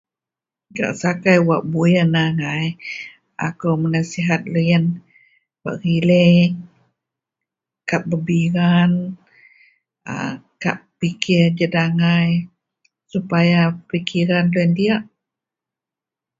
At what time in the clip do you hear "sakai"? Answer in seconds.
1.01-1.37